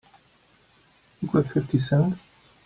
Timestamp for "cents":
1.77-2.23